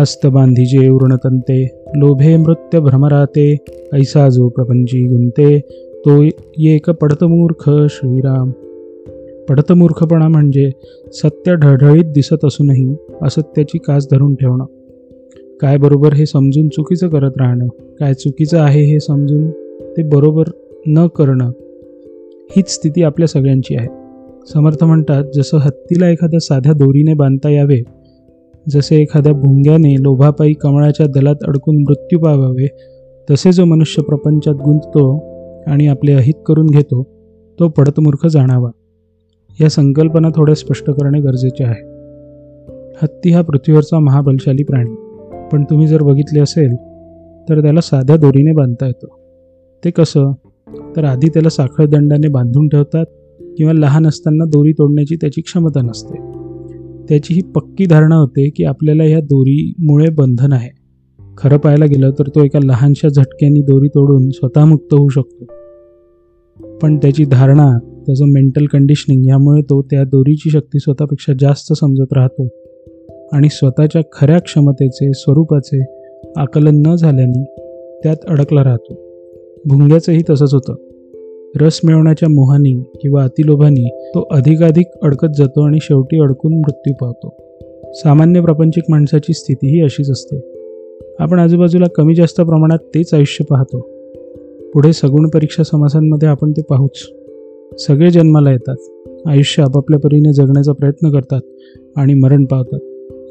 हस्त 0.00 0.26
बांधीजे 0.26 0.88
उरणतंते 0.88 1.84
लोभे 1.96 2.36
मृत्य 2.36 2.80
भ्रमराते 2.80 3.56
ऐसा 3.92 4.28
जो 4.28 4.48
प्रपंची 4.48 5.02
गुंते 5.02 5.60
तो 6.06 6.22
एक 6.58 6.90
पडतमूर्ख 6.90 7.70
श्रीराम। 7.90 8.50
पडतमूर्खपणा 9.48 10.28
म्हणजे 10.28 10.70
सत्य 11.12 11.54
ढळढळीत 11.54 12.04
दिसत 12.04 12.44
असूनही 12.44 12.96
असत्याची 13.22 13.78
कास 13.78 14.08
धरून 14.10 14.34
ठेवणं. 14.34 14.64
काय 15.60 15.76
बरोबर 15.76 16.12
हे 16.12 16.26
समजून 16.26 16.68
चुकीचं 16.68 17.08
करत 17.08 17.32
राहणं? 17.36 17.66
काय 17.68 18.14
चुकीचं 18.14 18.58
आहे 18.58 18.82
हे 18.84 19.00
समजून 19.00 19.50
ते 19.96 20.02
बरोबर 20.02 20.44
न 20.86 21.06
करणं? 21.06 21.50
हीच 22.56 22.68
स्थिती 22.68 23.02
आपल्या 23.02 23.28
सगळ्यांची 23.28 23.76
आहे. 23.76 23.88
समर्थ 24.52 24.84
म्हणतात 24.84 25.24
जसं 25.34 25.56
हत्तीला 25.56 26.10
एखाद्या 26.10 26.40
साध्या 26.40 26.72
दोरीने 26.72 27.14
बांधता 27.14 27.50
यावे 27.50 27.82
जसे 28.68 29.02
एखाद्या 29.02 29.32
भुंग्याने 29.32 29.94
लोभापायी 30.02 30.52
कमळाच्या 30.52 31.06
दलात 31.06 31.34
अडकून 31.48 31.76
मृत्यू 31.76 32.18
पावावे 32.18 32.66
तसे 33.30 33.52
जो 33.52 33.64
मनुष्य 33.64 34.02
प्रपंचात 34.02 34.54
गुंततो 34.54 35.18
आणि 35.66 35.86
आपले 35.86 36.12
अहित 36.12 36.34
करून 36.46 36.66
घेतो 36.66 37.02
तो 37.60 37.68
पडतमूर्ख 37.68 38.26
जाणावा. 38.26 38.70
या 39.60 39.68
संकल्पना 39.68 40.28
थोड्या 40.28 40.54
स्पष्ट 40.54 40.90
करणे 40.90 41.20
गरजेचे 41.20 41.64
आहे. 41.64 41.86
हत्ती 43.02 43.30
हा 43.30 43.42
पृथ्वीवरचा 43.42 43.98
महाबलशाली 43.98 44.64
प्राणी. 44.64 44.94
पण 45.52 45.64
तुम्ही 45.64 45.86
जर 45.86 46.02
बघितले 46.02 46.40
असेल 46.40 46.76
तर 47.48 47.62
त्याला 47.62 47.80
साध्या 47.80 48.16
दोरीने 48.16 48.52
बांधता 48.52 48.86
येतो. 48.86 49.06
ते 49.84 49.90
कसं? 49.90 50.32
तर 50.96 51.04
आधी 51.04 51.28
त्याला 51.28 51.48
साखळदंडाने 51.48 52.28
बांधून 52.28 52.68
ठेवतात 52.68 53.04
किंवा 53.56 53.72
लहान 53.72 54.06
असताना 54.06 54.44
दोरी 54.44 54.72
तोडण्याची 54.72 55.16
त्याची 55.16 55.40
क्षमता 55.40 55.82
नसते. 55.82 56.43
त्याची 57.08 57.34
ही 57.34 57.40
पक्की 57.42 57.86
धारणा 57.86 58.16
होते 58.16 58.50
की 58.50 58.64
आपल्याला 58.64 59.02
ह्या 59.02 59.20
दोरीमुळे 59.20 60.10
बंधन 60.10 60.52
आहे. 60.52 60.70
खरं 61.38 61.58
पाहायला 61.58 61.86
गेलं 61.86 62.10
तर 62.10 62.28
तो 62.28 62.44
एका 62.44 62.58
लहानशा 62.64 63.08
झटक्याने 63.08 63.60
दोरी 63.60 63.88
तोडून 63.88 64.30
स्वतः 64.30 64.64
मुक्त 64.64 64.94
होऊ 64.94 65.08
शकतो. 65.08 65.44
पण 66.82 66.96
त्याची 66.96 67.24
धारणा 67.24 67.78
त्याचं 68.06 68.24
मेंटल 68.24 68.66
कंडिशनिंग 68.66 69.26
यामुळे 69.26 69.62
तो 69.62 69.82
त्या 69.82 70.04
दोरीची 70.04 70.50
शक्ती 70.50 70.78
स्वतःपेक्षा 70.78 71.32
जास्त 71.40 71.72
समजत 71.72 72.12
राहतो 72.12 72.48
आणि 73.32 73.48
स्वतःच्या 73.48 74.02
खऱ्या 74.12 74.38
क्षमतेचे 74.38 75.12
स्वरूपाचे 75.12 75.84
आकलन 76.36 76.82
न 76.86 76.96
झाल्याने 76.96 77.44
त्यात 78.02 78.16
अडकला 78.28 78.64
राहतो. 78.64 78.94
भुंग्याचंही 79.64 80.22
तसंच 80.30 80.54
होतं. 80.54 80.83
रस 81.60 81.80
मिळवण्याच्या 81.84 82.28
मोहानी 82.28 82.82
किंवा 83.02 83.24
अतिलोभानी 83.24 83.84
तो 83.84 84.28
अधिकाधिक 84.30 84.86
अडकत 85.02 85.26
जातो 85.38 85.66
आणि 85.66 85.78
शेवटी 85.82 86.20
अडकून 86.20 86.54
मृत्यू 86.54 86.94
पावतो. 86.94 87.34
सामान्य 87.92 88.40
प्रापंचिक 88.40 88.84
माणसाची 88.88 89.32
स्थितीही 89.32 89.80
अशीच 89.80 90.10
असते. 90.10 90.40
आपण 91.18 91.38
आजूबाजूला 91.38 91.86
कमी 91.88 92.14
जास्त 92.14 92.40
प्रमाणात 92.40 92.78
तेच 92.78 93.14
आयुष्य 93.14 93.44
पाहतो. 93.44 93.80
पुढे 94.74 94.92
सगुण 94.92 95.28
परीक्षा 95.28 95.62
समासांमध्ये 95.62 96.28
आपण 96.28 96.52
ते 96.52 96.62
पाहूच. 96.62 96.96
सगळे 97.82 98.10
जन्माला 98.10 98.52
येतात. 98.52 98.76
आयुष्य 99.26 99.62
आपापल्या 99.62 99.98
परीने 99.98 100.32
जगण्याचा 100.32 100.72
प्रयत्न 100.72 101.10
करतात 101.10 101.40
आणि 101.96 102.14
मरण 102.14 102.44
पावतात. 102.44 102.80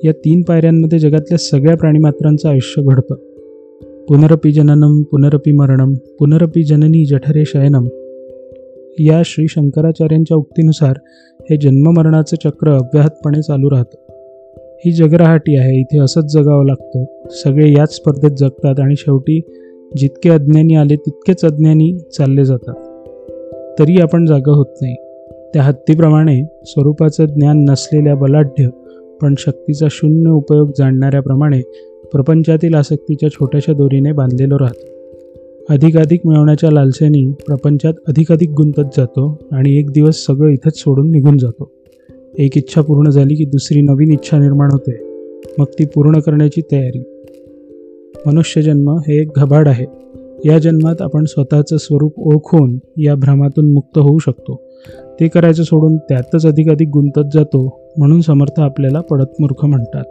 या 0.03 0.12
तीन 0.12 0.42
पायऱ्यांमध्ये 0.42 1.00
जगातल्या 1.00 1.38
सगळ्या 1.38 1.77
प्राणीमात्रांचं 1.77 2.50
आयुष्य 2.50 2.82
घडतं. 2.82 3.15
पुनरपी 4.10 4.51
जननम 4.51 5.01
पुनरपी 5.01 5.51
मरणम 5.51 5.94
पुनरपी 6.20 6.63
जननी 6.63 7.06
जठरे 7.06 7.46
शयनम 7.46 7.88
या 9.00 9.21
श्री 9.25 9.47
शंकराचार्यांच्या 9.47 10.38
उक्तीनुसार 10.38 10.93
हे 11.41 11.57
जन्ममरणाचं 11.57 12.35
चक्र 12.35 12.71
अव्याहतपणे 12.71 13.41
चालू 13.41 13.69
राहतं. 13.69 13.95
ही 14.85 14.91
जगराहाटी 14.91 15.55
आहे 15.55 15.79
इथे 15.79 16.00
असंच 16.00 16.33
जगावं 16.33 16.65
लागतं. 16.65 17.03
सगळे 17.29 17.71
याच 17.71 17.95
स्पर्धेत 17.95 18.31
जगतात 18.31 18.79
आणि 18.79 18.95
शेवटी 18.97 19.41
जितके 19.97 20.29
अज्ञानी 20.29 20.75
आले 20.75 20.95
तितकेच 20.95 21.45
अज्ञानी 21.45 21.97
चालले 22.17 22.45
जातात. 22.45 22.75
तरी 23.79 24.01
आपण 24.01 24.25
जागं 24.25 24.51
होत 24.51 24.65
नाही. 24.81 24.95
त्या 25.53 25.63
हत्तीप्रमाणे 25.63 26.43
स्वरूपाचं 26.65 27.25
ज्ञान 27.25 27.65
नसलेल्या 27.69 28.15
बलाढ्य 28.15 28.69
पण 29.21 29.35
शक्तीचा 29.38 29.88
शून्य 29.91 30.29
उपयोग 30.29 30.71
जाणणाऱ्याप्रमाणे 30.77 31.62
प्रपंचातील 32.12 32.73
आसक्तीच्या 32.73 33.29
छोट्याशा 33.29 33.73
दोरीने 33.73 34.12
बांधलेलो 34.12 34.59
राहतो. 34.59 34.92
अधिकाधिक 35.70 36.27
मिळवण्याच्या 36.27 36.72
लालसेनी 36.72 37.32
प्रपंचात 37.32 37.93
अधिकाधिक 38.08 38.50
गुंतत 38.50 38.82
जातो 38.98 39.39
आणि 39.51 39.77
एक 39.77 39.91
दिवस 39.91 40.25
सगळं 40.25 40.50
इथंच 40.50 40.77
सोडून 40.77 41.12
निघून 41.12 41.38
जातो. 41.38 41.72
एक 42.39 42.58
इच्छा 42.58 42.82
पूर्ण 42.82 43.10
झाली 43.10 43.36
की 43.36 43.46
दुसरी 43.46 43.82
नवीन 43.82 44.12
इच्छा 44.12 44.39
निर्माण 44.39 44.70
होते. 44.72 45.00
मग 45.60 45.65
ती 45.65 45.86
पूर्ण 45.86 46.20
करण्याची 46.20 46.62
तयारी. 46.72 47.03
मनुष्यजन्म 48.25 48.89
हे 48.89 49.22
एक 49.22 49.29
घबाड 49.36 49.67
आहे. 49.67 49.86
या 50.46 50.60
जन्मात 50.60 51.01
आपण 51.01 51.25
स्वतःचं 51.25 51.77
स्वरूप 51.77 52.13
ओळखून 52.17 52.79
या 52.98 53.15
भ्रमातून 53.15 53.74
मुक्त 53.74 53.98
होऊ 53.98 54.20
शकतो. 54.20 54.62
ते 55.20 55.27
करायचं 55.27 55.63
सोडून 55.63 55.98
त्यातच 55.98 56.46
अधिकाधिक 56.46 56.88
गुंतत 56.88 57.27
जातो 57.34 57.91
म्हणून 57.98 58.22
समर्थ 58.22 58.60
आपल्याला 58.60 59.01
पडतमूर्ख 59.01 59.65
म्हणतात. 59.65 60.03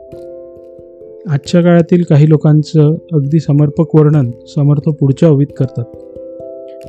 आजच्या 1.28 1.62
काळातील 1.62 2.02
काही 2.08 2.28
लोकांचं 2.28 2.94
अगदी 3.12 3.40
समर्पक 3.40 3.96
वर्णन 3.96 4.30
समर्थ 4.56 4.82
पुढच्या 4.82 5.30
ओवीत 5.30 5.46
करतात. 5.56 5.84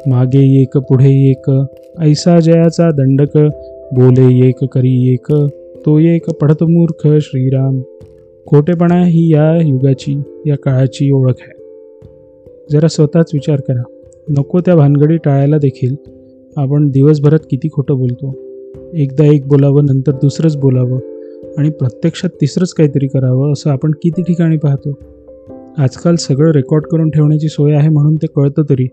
मागे 0.08 0.62
एक 0.62 0.78
पुढे 0.78 1.32
एक 1.32 1.52
ऐसा 2.00 2.40
जयाचा 2.40 2.90
दंडक 2.90 3.38
बोले 3.92 4.48
एक 4.48 4.64
करी 4.64 5.14
एक 5.14 5.28
तो 5.86 6.00
एक 6.00 6.30
पडत 6.30 6.64
मूर्ख 6.64 7.08
श्रीराम. 7.22 7.82
खोटेपणा 8.46 9.06
ही 9.06 9.34
या 9.34 9.58
युगाची 9.62 10.22
या 10.46 10.56
काळाची 10.58 11.12
ओळख 11.12 11.34
आहे. 11.42 11.64
जरा 12.72 12.88
स्वतःच 12.88 13.30
विचार 13.34 13.60
करा. 13.60 13.84
नको 14.30 14.60
त्या 14.60 14.76
भानगडी 14.76 15.18
टाळायला 15.18 15.58
देखील. 15.58 15.96
आपण 16.58 16.90
दिवसभरात 16.90 17.40
किती 17.52 17.68
खोटं 17.74 17.98
बोलतो. 17.98 18.36
एकदा 18.94 19.26
एक 19.26 19.48
बोलावं 19.48 19.86
नंतर 19.86 20.12
दुसरंच 20.12 20.58
बोलावं. 20.58 21.13
आणि 21.58 21.70
प्रत्यक्षात 21.70 22.30
तिसरंच 22.30 22.74
काहीतरी 22.74 23.08
करावं 23.08 23.52
असं 23.52 23.70
आपण 23.70 23.92
किती 23.92 24.22
ठिकाणी 24.22 24.58
पाहतो? 24.58 25.00
आजकाल 25.78 26.16
सगळं 26.16 26.52
रेकॉर्ड 26.52 26.86
करून 26.86 27.10
ठेवण्याची 27.10 27.48
सोय 27.48 27.76
आहे 27.76 27.90
म्हणून 27.90 28.16
ते 28.16 28.28
कळतं 28.36 28.62
तरी. 28.70 28.88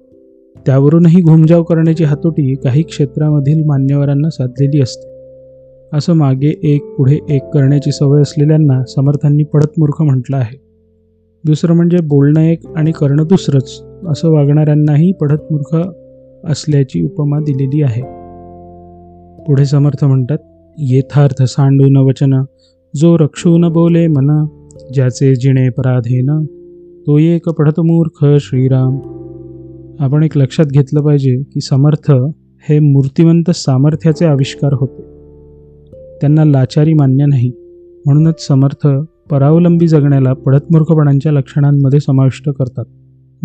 त्यावरूनही 0.67 1.23
घुमजाव 1.23 1.63
करण्याची 1.63 2.05
हातोटी 2.05 2.55
काही 2.55 2.83
क्षेत्रामधील 2.83 3.65
मान्यवरांना 3.67 4.31
साधलेली 4.31 4.81
असते. 4.81 5.11
असं 5.93 6.13
मागे 6.13 6.61
एक 6.63 6.85
पुढे 6.85 7.19
एक 7.29 7.45
करण्याची 7.45 7.93
सवय 7.93 8.21
असलेल्यांना 8.21 8.85
समर्थांनी 8.85 9.45
पडत 9.45 9.67
मूर्ख 9.79 10.03
म्हटलं 10.03 10.37
आहे. 10.37 10.61
दुसरं 11.45 11.75
म्हणजे 11.75 11.97
बोलणं 12.03 12.41
एक 12.41 12.61
आणि 12.77 12.93
करणं 12.93 13.23
दुसरंच 13.23 13.85
असं 14.09 14.31
वागणाऱ्यांनाही 14.31 15.13
पडत 15.13 15.53
मूर्ख 15.53 15.77
असल्याची 16.45 17.03
उपमा 17.03 17.39
दिलेली 17.39 17.83
आहे. 17.83 18.03
पुढे 19.45 19.65
समर्थ 19.65 20.05
म्हणतात 20.05 20.39
येथार्थ 20.83 21.43
सांडून 21.43 21.97
वचन 21.97 22.43
जो 22.97 23.19
रक्षून 23.19 23.73
बोले 23.73 24.07
मन 24.07 24.47
ज्याचे 24.95 25.35
जिणे 25.35 25.69
पराधेन 25.69 26.45
तो 27.07 27.19
एक 27.19 27.49
पडत 27.49 27.81
मूर्ख 27.81 28.27
श्रीराम. 28.41 28.99
आपण 30.01 30.23
एक 30.23 30.39
लक्षात 30.39 30.65
घेतलं 30.65 31.01
पाहिजे 31.01 31.43
की 31.43 31.61
समर्थ 31.61 32.11
हे 32.69 32.79
मूर्तिवंत 32.79 33.51
सामर्थ्याचे 33.51 34.27
आविष्कार 34.27 34.73
होते. 34.73 35.03
त्यांना 36.21 36.45
लाचारी 36.45 36.93
मान्य 36.93 37.25
नाही 37.27 37.53
म्हणूनच 38.07 38.47
समर्थ 38.47 38.89
परावलंबी 39.31 39.89
जगण्याला 39.89 40.33
पडतमूर्खपणांच्या 40.33 41.33
लक्षणांमध्ये 41.33 42.01
समाविष्ट 42.01 42.49
करतात 42.49 42.85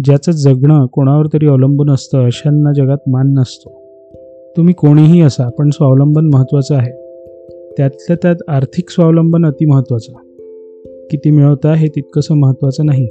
ज्याचं 0.03 0.31
जगणं 0.31 0.85
कोणावर 0.85 1.25
तरी 1.33 1.47
अवलंबून 1.47 1.89
असतं 1.89 2.25
अशांना 2.25 2.73
जगात 2.73 3.09
मान 3.09 3.33
नसतो. 3.37 3.69
तुम्ही 4.57 4.73
कोणीही 4.73 5.21
असा 5.21 5.49
पण 5.49 5.69
स्वावलंबन 5.69 6.29
महत्त्वाचं 6.33 6.75
आहे. 6.75 7.04
त्यातल्या 7.77 8.17
त्यात 8.21 8.35
आर्थिक 8.47 8.89
स्वावलंबन 8.89 9.45
अतिमहत्त्वाचं 9.45 10.13
किती 11.11 11.31
मिळवता 11.31 11.73
हे 11.73 11.87
तितकंसं 11.87 12.35
महत्त्वाचं 12.35 12.85
नाही 12.85 13.07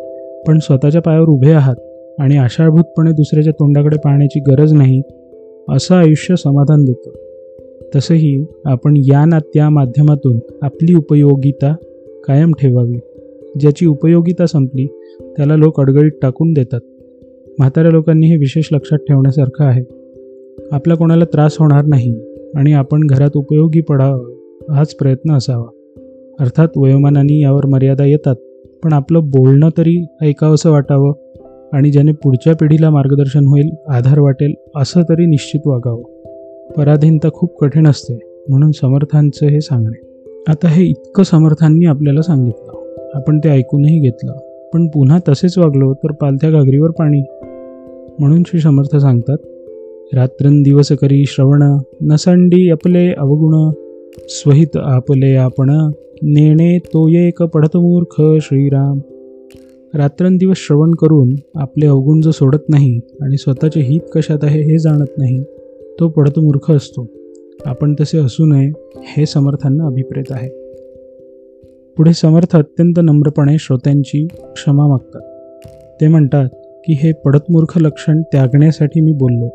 पण 0.49 0.59
स्वतःच्या 0.59 1.03
पायावर 1.03 1.29
उभे 1.29 1.51
आहात 1.51 1.77
आणि 2.19 2.37
आशाळभूतपणे 2.37 3.13
दुसऱ्याच्या 3.13 3.53
तोंडाकडे 3.53 3.97
पाहण्याची 3.97 4.41
गरज 4.41 4.73
नाही 4.73 5.03
असं 5.69 5.95
आयुष्य 5.95 6.37
समाधान 6.37 6.85
देतं. 6.85 7.11
तसंही 7.97 8.45
आपण 8.65 8.95
या 8.97 9.25
ना 9.25 9.39
त्या 9.39 9.71
माध्यमातून 9.71 10.39
आपली 10.63 10.95
उपयोगिता 10.95 11.75
कायम 12.25 12.53
ठेवावी. 12.53 12.99
ज्याची 13.61 13.87
उपयोगिता 13.87 14.47
संपली 14.47 14.87
त्याला 15.37 15.57
लोक 15.57 15.81
अडगळीत 15.81 16.13
टाकून 16.23 16.53
देतात. 16.53 16.81
म्हाताऱ्या 17.59 17.93
लोकांनी 17.93 18.27
हे 18.27 18.37
विशेष 18.37 18.69
लक्षात 18.73 18.99
ठेवण्यासारखं 18.99 19.65
आहे. 19.65 19.83
आपला 20.73 20.95
कोणाला 20.95 21.25
त्रास 21.25 21.57
होणार 21.59 21.85
नाही 21.85 22.21
आणि 22.55 22.73
आपण 22.73 23.07
घरात 23.07 23.31
उपयोगी 23.35 23.81
पडावं. 23.81 24.34
हाच 24.71 24.95
प्रयत्न 24.95 25.33
असावा. 25.33 25.67
अर्थात 26.41 26.69
वयोमानाने 26.77 27.41
यावर 27.41 27.67
मर्यादा 27.67 28.05
येतात 28.05 28.35
पण 28.85 28.93
आपलं 28.93 29.21
बोलणं 29.25 29.69
तरी 29.79 30.07
ऐकावंसं 30.23 30.71
वाटावं 30.71 31.13
आणि 31.73 31.91
ज्याने 31.91 32.13
पुढच्या 32.13 32.55
पिढीला 32.55 32.91
मार्गदर्शन 32.91 33.47
होईल 33.47 33.71
आधार 33.89 34.19
वाटेल 34.19 34.55
असं 34.77 35.03
तरी 35.03 35.27
निश्चित 35.27 35.61
वागावं. 35.67 36.03
पराधीनता 36.77 37.29
खूप 37.35 37.59
कठीण 37.59 37.87
असते 37.87 38.45
म्हणून 38.49 38.71
समर्थांचं 38.71 39.47
हे 39.47 39.61
सांगणे. 39.61 40.23
आता 40.49 40.69
हे 40.69 40.85
इतकं 40.85 41.23
समर्थांनी 41.23 41.85
आपल्याला 41.85 42.23
सांगितलं. 42.23 43.01
आपण 43.15 43.39
ते 43.39 43.49
ऐकूनही 43.49 44.01
घेतलं. 44.01 44.33
पण 44.73 44.87
पुन्हा 44.89 45.19
तसेच 45.29 45.59
वागलो 45.59 45.95
तर 45.95 46.13
पालथ्या 46.13 46.51
घागरीवर 46.51 46.91
पाणी. 46.91 47.21
म्हणून 48.19 48.43
श्री 48.47 48.61
समर्थ 48.61 48.97
सांगतात 48.97 49.37
रात्रंदिवस 50.15 50.93
करी 50.93 51.25
श्रवण 51.27 51.79
नसंडी 52.03 52.71
आपले 52.71 53.13
अवगुण 53.13 53.84
स्वहित 54.19 54.77
आपले 54.77 55.37
आपण 55.37 55.91
नेणे 56.23 56.79
तो 56.79 57.09
एक 57.09 57.43
पडतमूर्ख 57.43 58.23
श्रीराम. 58.43 58.99
रात्रंदिवस 59.95 60.57
श्रवण 60.57 60.91
करून 60.91 61.35
आपले 61.55 61.87
अवगुण 61.87 62.21
जो 62.21 62.31
सोडत 62.31 62.69
नाही 62.69 63.01
आणि 63.21 63.37
स्वतःचे 63.37 63.81
हित 63.81 64.01
कशात 64.15 64.39
आहे 64.43 64.61
हे 64.61 64.79
जाणत 64.79 65.19
नाही 65.19 65.43
तो 66.01 66.09
पडतमूर्ख 66.09 66.71
असतो. 66.71 67.07
आपण 67.65 67.95
तसे 68.01 68.19
असू 68.19 68.45
नये 68.45 68.73
हे 68.97 69.27
समर्थांना 69.27 69.87
अभिप्रेत 69.87 70.25
आहे. 70.31 70.49
पुढे 71.97 72.13
समर्थ 72.13 72.57
अत्यंत 72.57 72.95
नम्रपणे 73.03 73.57
श्रोत्यांची 73.59 74.27
क्षमा 74.27 74.87
मागतात. 74.87 75.21
ते 76.01 76.09
म्हणतात 76.09 76.49
की 76.55 76.93
हे 76.93 77.13
पडतमूर्ख 77.13 77.79
लक्षण 77.79 78.23
त्यागण्यासाठी 78.23 79.01
मी 79.01 79.13
बोललो. 79.13 79.49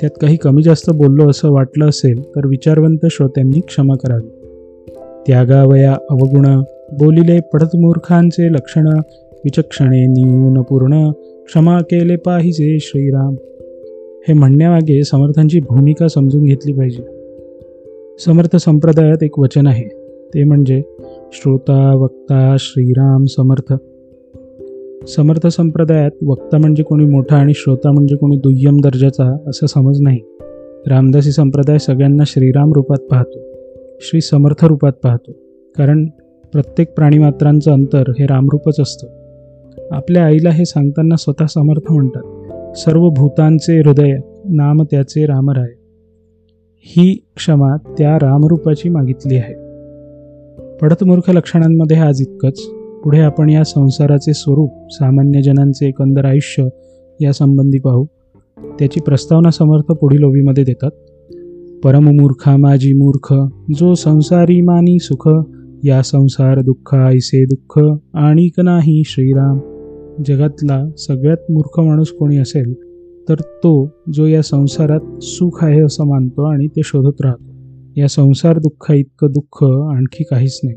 त्यात 0.00 0.18
काही 0.20 0.36
कमी 0.36 0.62
जास्त 0.62 0.90
बोललो 0.90 1.30
असं 1.30 1.50
वाटलं 1.50 1.88
असेल 1.88 2.22
तर 2.22 2.46
विचारवंत 2.46 2.98
श्रोत्यांनी 3.10 3.60
क्षमा 3.60 3.94
करावी. 3.94 4.28
त्यागावया 5.26 5.92
अवगुण 6.10 6.62
बोलिले 6.98 7.40
पडतमूर्खांचे 7.40 8.52
लक्षण 8.52 8.88
विचक्षणे 9.32 10.06
न्यून 10.06 10.62
पूर्ण 10.62 11.10
क्षमा 11.46 11.78
केले 11.80 12.16
पाहिजे 12.16 12.78
श्रीराम. 12.80 13.34
हे 14.28 14.32
म्हणण्यामागे 14.32 15.04
समर्थांची 15.04 15.60
भूमिका 15.60 16.08
समजून 16.08 16.44
घेतली 16.44 16.72
पाहिजे. 16.72 17.02
समर्थ 18.24 18.56
संप्रदायात 18.56 19.22
एक 19.22 19.38
वचन 19.38 19.66
आहे 19.66 19.84
ते 20.34 20.44
म्हणजे 20.44 20.82
श्रोता 21.32 21.94
वक्ता 21.94 22.56
श्रीराम 22.58 23.24
समर्थ. 23.24 23.72
समर्थ 25.08 25.46
संप्रदायात 25.46 26.10
वक्ता 26.26 26.58
म्हणजे 26.58 26.82
कोणी 26.82 27.04
मोठा 27.04 27.36
आणि 27.36 27.52
श्रोता 27.54 27.92
म्हणजे 27.92 28.16
कोणी 28.16 28.36
दुय्यम 28.36 28.80
दर्जाचा 28.80 29.36
असा 29.46 29.66
समज 29.66 29.98
नाही. 30.00 30.20
रामदासी 30.86 31.32
संप्रदाय 31.32 31.78
सगळ्यांना 31.78 32.24
श्रीराम 32.26 32.72
रूपात 32.72 32.98
पाहतो 32.98 33.38
श्री 34.00 34.20
समर्थ 34.20 34.64
रूपात 34.64 34.92
पाहतो. 34.92 35.32
कारण 35.78 36.06
प्रत्येक 36.52 36.94
प्राणीमात्रांचं 36.94 37.72
अंतर 37.72 38.04
हे 38.08 38.26
रामरूपच 38.26 38.80
असतं. 38.80 39.06
आपल्या 39.90 40.24
आईला 40.24 40.50
हे 40.50 40.64
सांगताना 40.64 41.16
स्वतः 41.16 41.46
समर्थ 41.46 41.92
म्हणतात 41.92 42.22
सर्व 42.76 43.08
भूतांचे 43.08 43.78
हृदय 43.78 44.16
नाम 44.48 44.82
त्याचे 44.82 45.26
रामराय. 45.26 45.70
ही 46.82 47.26
क्षमा 47.36 47.76
त्या 47.76 48.16
रामरूपाची 48.16 48.88
मागितली 48.88 49.36
आहे. 49.36 49.54
पडतमूर्ख 50.82 51.30
लक्षणांमध्ये 51.30 51.96
आज 51.96 52.20
इतकंच. 52.20 52.70
पुढे 53.06 53.20
आपण 53.20 53.50
या 53.50 53.64
संसाराचे 53.64 54.34
स्वरूप 54.34 54.72
सामान्य 54.90 55.42
जनांचे 55.42 55.88
एकंदर 55.88 56.24
आयुष्य 56.24 56.68
यासंबंधी 57.20 57.78
पाहू. 57.78 58.04
त्याची 58.78 59.00
प्रस्तावना 59.00 59.50
समर्थ 59.50 59.84
पुढील 59.84 60.24
ओवीमध्ये 60.24 60.64
देतात. 60.64 60.90
परममूर्खा 61.84 62.56
माझी 62.56 62.92
मूर्ख 62.92 63.34
जो 63.78 63.94
संसारी 63.94 64.60
मानी 64.60 64.98
सुख 64.98 65.28
या 65.84 66.02
संसार 66.02 66.60
दुःख 66.60 66.94
ऐसे 66.94 67.44
दुःख 67.44 67.78
आणिक 68.14 68.60
नाही 68.60 69.02
श्रीराम. 69.06 69.58
जगातला 70.26 70.84
सगळ्यात 70.98 71.50
मूर्ख 71.50 71.80
माणूस 71.80 72.10
कोणी 72.10 72.36
असेल 72.36 72.74
तर 73.28 73.34
तो 73.34 73.88
जो 74.12 74.26
या 74.26 74.42
संसारात 74.42 75.22
सुख 75.22 75.64
आहे 75.64 75.80
असं 75.80 76.04
मानतो 76.04 76.42
आणि 76.42 76.66
ते 76.66 76.80
शोधत 76.84 77.22
राहतो. 77.24 77.54
या 77.96 78.08
संसार 78.08 78.58
दुःख 78.58 78.90
इतकं 78.90 79.28
दुःख 79.30 79.64
आणखी 79.96 80.24
काहीच 80.24 80.60
नाही. 80.64 80.76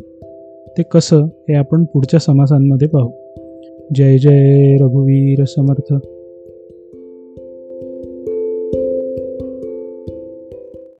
ते 0.80 0.84
कसं 0.84 1.26
हे 1.26 1.56
आपण 1.56 1.84
पुढच्या 1.84 2.20
समासांमध्ये 2.20 2.88
पाहू. 2.88 3.12
जय 3.96 4.18
जय 4.18 4.78
रघुवीर 4.78 5.44
समर्थ. 5.44 5.94